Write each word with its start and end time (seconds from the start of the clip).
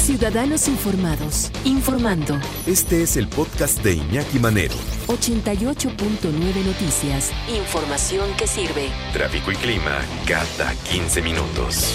Ciudadanos 0.00 0.66
informados, 0.66 1.52
informando. 1.66 2.38
Este 2.66 3.02
es 3.02 3.18
el 3.18 3.28
podcast 3.28 3.84
de 3.84 3.96
Iñaki 3.96 4.38
Manero. 4.38 4.74
88.9 5.08 6.64
Noticias. 6.64 7.30
Información 7.54 8.30
que 8.38 8.46
sirve. 8.46 8.88
Tráfico 9.12 9.52
y 9.52 9.56
clima 9.56 10.00
cada 10.26 10.74
15 10.90 11.20
minutos. 11.20 11.94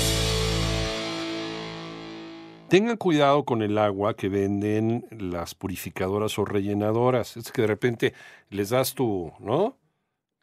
Tengan 2.70 2.96
cuidado 2.98 3.44
con 3.44 3.64
el 3.64 3.76
agua 3.80 4.16
que 4.16 4.30
venden 4.30 5.08
las 5.10 5.56
purificadoras 5.56 6.38
o 6.38 6.46
rellenadoras. 6.46 7.36
Es 7.38 7.52
que 7.52 7.64
de 7.64 7.68
repente 7.68 8.14
les 8.52 8.70
das 8.70 8.94
tu, 8.94 9.34
¿no? 9.40 9.78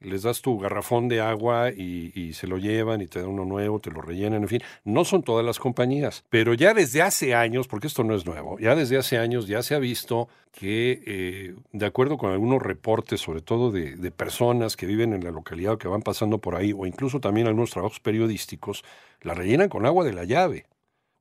Les 0.05 0.23
das 0.23 0.42
tu 0.42 0.59
garrafón 0.59 1.09
de 1.09 1.20
agua 1.20 1.70
y, 1.70 2.33
se 2.33 2.47
lo 2.47 2.59
llevan 2.59 3.01
y 3.01 3.06
te 3.06 3.20
dan 3.20 3.29
uno 3.29 3.45
nuevo, 3.45 3.80
te 3.80 3.91
lo 3.91 4.01
rellenan, 4.01 4.43
en 4.43 4.48
fin. 4.48 4.62
No 4.84 5.05
son 5.05 5.23
todas 5.23 5.45
las 5.45 5.59
compañías, 5.59 6.24
pero 6.29 6.55
ya 6.55 6.74
desde 6.74 7.02
hace 7.02 7.34
años, 7.34 7.69
porque 7.69 7.87
esto 7.87 8.05
no 8.05 8.15
es 8.15 8.27
nuevo, 8.27 8.59
ya 8.59 8.74
desde 8.74 8.96
hace 8.99 9.18
años 9.18 9.46
ya 9.46 9.63
se 9.63 9.74
ha 9.74 9.79
visto 9.79 10.29
que, 10.51 11.02
eh, 11.07 11.54
de 11.73 11.87
acuerdo 11.87 12.18
con 12.18 12.32
algunos 12.32 12.63
reportes, 12.63 13.21
sobre 13.21 13.41
todo 13.41 13.71
de 13.71 14.10
personas 14.10 14.76
que 14.76 14.87
viven 14.87 15.13
en 15.13 15.24
la 15.24 15.30
localidad 15.30 15.74
o 15.74 15.79
que 15.79 15.88
van 15.88 16.02
pasando 16.02 16.38
por 16.38 16.57
ahí, 16.57 16.73
o 16.73 16.87
incluso 16.87 17.21
también 17.21 17.46
algunos 17.46 17.71
trabajos 17.71 18.01
periodísticos, 18.01 18.85
la 19.21 19.35
rellenan 19.35 19.69
con 19.69 19.87
agua 19.87 20.04
de 20.04 20.13
la 20.13 20.24
llave 20.24 20.66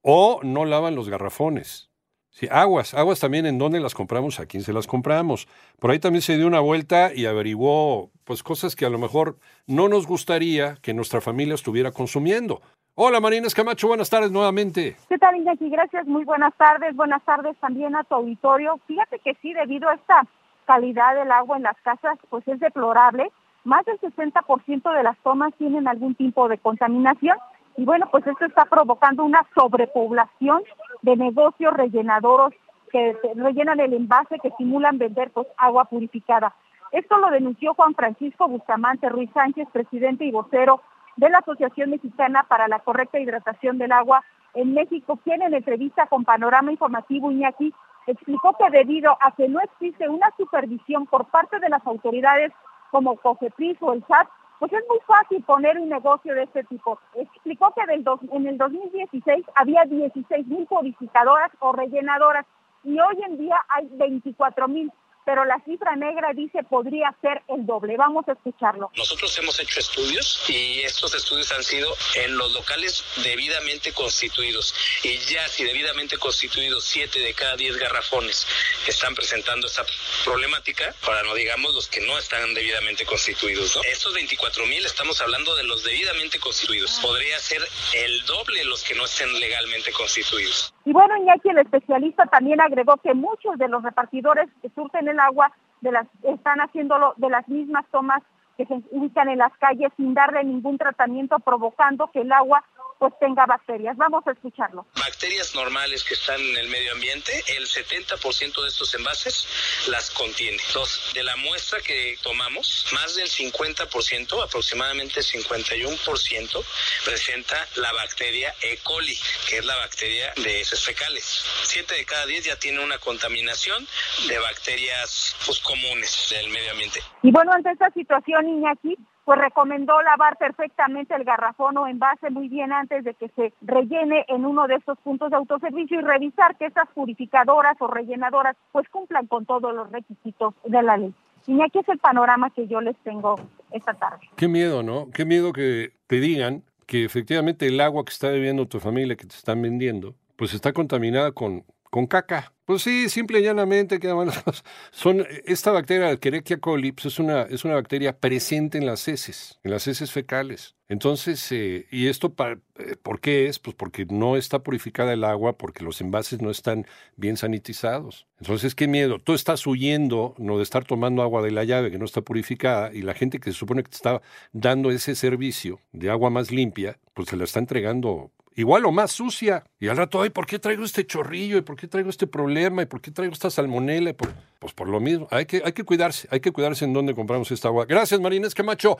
o 0.02 0.42
no 0.44 0.66
lavan 0.66 0.95
los 0.95 1.09
garrafones. 1.09 1.91
Sí, 2.31 2.47
aguas, 2.49 2.93
aguas 2.93 3.19
también 3.19 3.45
en 3.45 3.57
dónde 3.57 3.81
las 3.81 3.93
compramos, 3.93 4.39
a 4.39 4.45
quién 4.45 4.63
se 4.63 4.71
las 4.71 4.87
compramos. 4.87 5.49
Por 5.79 5.91
ahí 5.91 5.99
también 5.99 6.21
se 6.21 6.37
dio 6.37 6.47
una 6.47 6.61
vuelta 6.61 7.13
y 7.13 7.25
averiguó 7.25 8.09
pues 8.23 8.41
cosas 8.41 8.73
que 8.73 8.85
a 8.85 8.89
lo 8.89 8.97
mejor 8.97 9.35
no 9.67 9.89
nos 9.89 10.07
gustaría 10.07 10.77
que 10.81 10.93
nuestra 10.93 11.19
familia 11.19 11.55
estuviera 11.55 11.91
consumiendo. 11.91 12.61
Hola 12.95 13.19
Marina 13.19 13.47
Escamacho, 13.47 13.89
buenas 13.89 14.09
tardes 14.09 14.31
nuevamente. 14.31 14.95
¿Qué 15.09 15.17
tal 15.17 15.35
Iñaki? 15.35 15.69
Gracias, 15.69 16.07
muy 16.07 16.23
buenas 16.23 16.53
tardes. 16.55 16.95
Buenas 16.95 17.21
tardes 17.23 17.57
también 17.57 17.97
a 17.97 18.05
tu 18.05 18.15
auditorio. 18.15 18.79
Fíjate 18.87 19.19
que 19.19 19.35
sí, 19.41 19.53
debido 19.53 19.89
a 19.89 19.95
esta 19.95 20.25
calidad 20.65 21.15
del 21.15 21.31
agua 21.33 21.57
en 21.57 21.63
las 21.63 21.75
casas, 21.83 22.17
pues 22.29 22.47
es 22.47 22.61
deplorable. 22.61 23.29
Más 23.65 23.83
del 23.85 23.99
60% 23.99 24.95
de 24.95 25.03
las 25.03 25.17
tomas 25.19 25.53
tienen 25.55 25.85
algún 25.85 26.15
tipo 26.15 26.47
de 26.47 26.57
contaminación 26.57 27.37
y 27.77 27.86
bueno, 27.86 28.08
pues 28.11 28.25
esto 28.27 28.45
está 28.45 28.66
provocando 28.66 29.23
una 29.23 29.45
sobrepoblación 29.55 30.64
de 31.02 31.16
negocios 31.16 31.73
rellenadoros 31.73 32.53
que 32.91 33.17
rellenan 33.36 33.80
el 33.80 33.94
envase 33.94 34.39
que 34.39 34.52
simulan 34.58 34.97
vender 34.97 35.31
pues, 35.31 35.47
agua 35.58 35.86
purificada. 35.86 36.53
Esto 36.92 37.17
lo 37.17 37.30
denunció 37.30 37.73
Juan 37.73 37.95
Francisco 37.95 38.47
Bustamante 38.47 39.08
Ruiz 39.08 39.30
Sánchez, 39.33 39.67
presidente 39.72 40.25
y 40.25 40.31
vocero 40.31 40.81
de 41.16 41.30
la 41.30 41.39
Asociación 41.39 41.89
Mexicana 41.89 42.44
para 42.49 42.67
la 42.67 42.80
Correcta 42.80 43.19
Hidratación 43.19 43.77
del 43.77 43.94
Agua 43.94 44.23
en 44.53 44.73
México, 44.73 45.17
quien 45.23 45.42
en 45.42 45.53
entrevista 45.53 46.08
con 46.08 46.25
Panorama 46.25 46.72
Informativo 46.72 47.31
Iñaki 47.31 47.73
explicó 48.08 48.55
que 48.58 48.69
debido 48.69 49.17
a 49.22 49.31
que 49.31 49.47
no 49.47 49.61
existe 49.61 50.09
una 50.09 50.30
supervisión 50.36 51.05
por 51.05 51.26
parte 51.26 51.59
de 51.59 51.70
las 51.70 51.86
autoridades 51.88 52.52
como 52.89 53.15
COFEPRIS 53.15 53.77
o 53.82 53.93
el 53.93 54.03
SAT, 54.05 54.27
pues 54.61 54.73
es 54.73 54.88
muy 54.88 54.99
fácil 55.08 55.42
poner 55.42 55.80
un 55.80 55.89
negocio 55.89 56.36
de 56.36 56.44
este 56.44 56.64
tipo. 56.66 56.99
Explicó 57.16 57.73
que 57.73 57.82
en 57.82 58.45
el 58.45 58.58
2016 58.60 59.44
había 59.55 59.86
16 59.86 60.45
mil 60.45 60.67
purificadoras 60.67 61.49
o 61.61 61.72
rellenadoras 61.72 62.45
y 62.83 62.92
hoy 63.00 63.23
en 63.27 63.39
día 63.39 63.55
hay 63.70 63.89
24 63.94 64.67
mil 64.67 64.92
pero 65.31 65.45
la 65.45 65.61
cifra 65.64 65.95
negra 65.95 66.33
dice 66.36 66.61
podría 66.64 67.15
ser 67.21 67.42
el 67.47 67.65
doble. 67.65 67.95
Vamos 67.95 68.27
a 68.27 68.33
escucharlo. 68.33 68.92
Nosotros 68.97 69.39
hemos 69.39 69.58
hecho 69.61 69.80
estudios 69.80 70.43
y 70.49 70.81
estos 70.81 71.15
estudios 71.15 71.49
han 71.53 71.64
sido 71.64 71.89
en 72.15 72.37
los 72.37 72.52
locales 72.52 73.02
debidamente 73.23 73.93
constituidos. 73.93 74.75
Y 75.03 75.15
ya 75.20 75.47
si 75.47 75.64
debidamente 75.64 76.17
constituidos, 76.17 76.83
siete 76.83 77.20
de 77.20 77.33
cada 77.33 77.55
diez 77.55 77.77
garrafones 77.77 78.45
están 78.86 79.15
presentando 79.15 79.67
esta 79.67 79.83
problemática, 80.25 80.93
para 81.05 81.23
no 81.23 81.33
digamos 81.33 81.73
los 81.75 81.87
que 81.87 82.05
no 82.05 82.17
están 82.17 82.53
debidamente 82.53 83.05
constituidos. 83.05 83.77
¿no? 83.77 83.83
Estos 83.83 84.14
24 84.14 84.65
mil 84.65 84.86
estamos 84.86 85.21
hablando 85.21 85.55
de 85.55 85.64
los 85.64 85.81
debidamente 85.86 86.39
constituidos. 86.39 86.99
Podría 87.02 87.39
ser 87.39 87.61
el 87.95 88.25
doble 88.25 88.65
los 88.65 88.83
que 88.83 88.95
no 88.95 89.05
estén 89.05 89.31
legalmente 89.39 89.93
constituidos. 89.93 90.73
Y 90.83 90.91
bueno, 90.91 91.15
Iñaki, 91.15 91.52
el 91.52 91.59
especialista 91.59 92.25
también 92.25 92.59
agregó 92.59 92.97
que 92.97 93.14
muchos 93.14 93.58
de 93.58 93.70
los 93.70 93.81
repartidores 93.81 94.49
que 94.61 94.70
surten 94.75 95.08
el 95.08 95.20
agua 95.26 95.52
de 95.82 95.92
las, 95.92 96.08
están 96.23 96.59
haciéndolo 96.59 97.14
de 97.17 97.30
las 97.30 97.48
mismas 97.48 97.86
tomas 97.92 98.21
que 98.58 98.65
se 98.65 98.82
ubican 98.92 99.30
en 99.30 99.39
las 99.39 99.55
calles 99.58 99.92
sin 99.98 100.14
darle 100.14 100.43
ningún 100.43 100.77
tratamiento, 100.77 101.39
provocando 101.39 102.08
que 102.08 102.21
el 102.21 102.32
agua 102.32 102.64
pues 103.02 103.17
tenga 103.20 103.48
bacterias. 103.48 103.98
Vamos 103.98 104.22
a 104.28 104.32
escucharlo. 104.32 104.86
Bacterias 104.95 105.56
normales 105.56 106.04
que 106.04 106.14
están 106.14 106.39
en 106.39 106.56
el 106.56 106.70
medio 106.70 106.92
ambiente, 106.92 107.32
el 107.58 107.66
70% 107.66 108.62
de 108.62 108.67
estos 108.67 108.94
envases 108.94 109.48
las 109.89 110.12
contiene. 110.12 110.60
Entonces, 110.67 111.12
de 111.16 111.23
la 111.23 111.36
muestra 111.38 111.80
que 111.82 112.16
tomamos, 112.22 112.86
más 112.94 113.16
del 113.16 113.28
50%, 113.28 114.44
aproximadamente 114.44 115.22
51%, 115.22 116.64
presenta 117.04 117.58
la 117.78 117.92
bacteria 117.94 118.54
E. 118.62 118.78
coli, 118.84 119.18
que 119.50 119.58
es 119.58 119.66
la 119.66 119.78
bacteria 119.78 120.32
de 120.36 120.62
heces 120.62 120.86
fecales. 120.86 121.44
Siete 121.64 121.95
de 121.95 122.06
cada 122.06 122.28
diez 122.28 122.45
ya 122.45 122.56
tiene 122.58 122.83
una 122.83 123.00
contaminación 123.00 123.88
de 124.28 124.38
bacterias 124.38 125.36
pues, 125.48 125.60
comunes 125.62 126.28
del 126.30 126.50
medio 126.50 126.70
ambiente. 126.70 127.02
Y 127.23 127.32
bueno, 127.32 127.52
ante 127.52 127.72
esta 127.72 127.89
situación, 127.94 128.48
Iñaki, 128.48 128.95
pues 129.31 129.44
recomendó 129.44 130.01
lavar 130.01 130.36
perfectamente 130.36 131.15
el 131.15 131.24
garrafón 131.24 131.77
o 131.77 131.88
envase 131.88 132.30
muy 132.31 132.50
bien 132.50 132.74
antes 132.74 133.06
de 133.06 133.13
que 133.13 133.30
se 133.30 133.53
rellene 133.62 134.25
en 134.27 134.45
uno 134.45 134.68
de 134.68 134.75
estos 134.75 134.97
puntos 134.97 135.30
de 135.30 135.38
autoservicio 135.38 136.01
y 136.01 136.03
revisar 136.03 136.57
que 136.57 136.65
estas 136.65 136.89
purificadoras 136.89 137.77
o 137.80 137.88
rellenadoras 137.88 138.57
pues 138.74 138.89
cumplan 138.89 139.27
con 139.27 139.45
todos 139.45 139.74
los 139.74 139.89
requisitos 139.89 140.53
de 140.65 140.83
la 140.83 140.97
ley. 140.97 141.13
Y 141.47 141.62
aquí 141.62 141.80
es 141.80 141.88
el 141.88 142.00
panorama 142.00 142.50
que 142.50 142.68
yo 142.68 142.81
les 142.81 142.97
tengo 143.06 143.39
esta 143.71 143.94
tarde. 143.94 144.19
Qué 144.36 144.50
miedo, 144.50 144.83
¿no? 144.83 145.09
Qué 145.13 145.24
miedo 145.24 145.53
que 145.53 145.94
te 146.07 146.19
digan 146.19 146.63
que 146.86 147.06
efectivamente 147.06 147.68
el 147.68 147.80
agua 147.80 148.03
que 148.03 148.12
está 148.12 148.27
bebiendo 148.27 148.65
tu 148.65 148.81
familia, 148.81 149.15
que 149.15 149.27
te 149.27 149.36
están 149.36 149.62
vendiendo, 149.62 150.13
pues 150.36 150.53
está 150.53 150.74
contaminada 150.74 151.31
con, 151.31 151.63
con 151.91 152.07
caca. 152.07 152.53
Pues 152.65 152.83
sí, 152.83 153.09
simple 153.09 153.41
y 153.41 153.44
llanamente, 153.44 154.00
que 154.00 154.07
son 154.91 155.27
esta 155.45 155.71
bacteria, 155.71 156.09
Escherichia 156.09 156.57
coli, 156.57 156.94
pues 156.94 157.07
es 157.07 157.19
una, 157.19 157.41
es 157.44 157.65
una 157.65 157.75
bacteria 157.75 158.18
presente 158.18 158.77
en 158.77 158.85
las 158.85 159.09
heces, 159.09 159.59
en 159.63 159.71
las 159.71 159.88
heces 159.88 160.09
fecales. 160.09 160.75
Entonces, 160.88 161.51
eh, 161.51 161.88
¿y 161.91 162.07
esto 162.07 162.33
eh, 162.39 162.95
por 163.03 163.19
qué 163.19 163.47
es? 163.47 163.59
Pues 163.59 163.75
porque 163.75 164.06
no 164.06 164.38
está 164.38 164.59
purificada 164.59 165.12
el 165.12 165.25
agua, 165.25 165.57
porque 165.57 165.83
los 165.83 166.00
envases 166.00 166.41
no 166.41 166.50
están 166.50 166.85
bien 167.18 167.35
sanitizados. 167.35 168.25
Entonces, 168.39 168.73
qué 168.73 168.88
miedo. 168.88 169.19
Tú 169.19 169.33
estás 169.33 169.68
huyendo, 169.68 170.33
no 170.38 170.57
de 170.57 170.63
estar 170.63 170.85
tomando 170.85 171.23
agua 171.23 171.41
de 171.41 171.51
la 171.51 171.65
llave 171.65 171.91
que 171.91 171.97
no 171.97 172.06
está 172.06 172.21
purificada, 172.21 172.94
y 172.94 173.01
la 173.01 173.13
gente 173.13 173.39
que 173.39 173.51
se 173.51 173.57
supone 173.57 173.83
que 173.83 173.89
te 173.89 173.97
está 173.97 174.21
dando 174.53 174.91
ese 174.91 175.15
servicio 175.15 175.81
de 175.91 176.09
agua 176.09 176.29
más 176.29 176.51
limpia, 176.51 177.00
pues 177.13 177.27
se 177.27 177.35
la 177.35 177.44
está 177.44 177.59
entregando 177.59 178.31
igual 178.56 178.86
o 178.86 178.92
más 178.92 179.12
sucia. 179.12 179.63
Y 179.80 179.88
al 179.88 179.98
rato, 179.98 180.21
ay, 180.21 180.30
¿por 180.30 180.45
qué 180.45 180.59
traigo 180.59 180.83
este 180.83 181.06
chorrillo? 181.06 181.57
¿Y 181.57 181.62
por 181.62 181.75
qué 181.75 181.88
traigo 181.88 182.09
este 182.09 182.27
problema? 182.27 182.83
¿Y 182.83 182.86
por 182.86 183.01
qué 183.01 183.12
traigo 183.12 183.33
esta 183.33 183.50
salmonela? 183.50 184.13
Pues 184.13 184.74
por 184.74 184.88
lo 184.88 185.00
mismo, 185.00 185.27
hay 185.31 185.45
que, 185.45 185.62
hay 185.65 185.74
que 185.74 185.83
cuidarse, 185.83 186.27
hay 186.30 186.39
que 186.39 186.51
cuidarse 186.51 186.86
en 186.86 186.94
dónde 186.94 187.15
compramos 187.15 187.51
esta 187.51 187.69
agua. 187.69 187.86
Gracias, 187.86 188.19
Marines 188.19 188.53
Camacho. 188.53 188.98